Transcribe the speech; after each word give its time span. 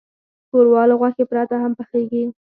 ښوروا 0.49 0.83
له 0.89 0.95
غوښې 0.99 1.23
پرته 1.29 1.55
هم 1.63 1.71
پخیږي. 1.79 2.23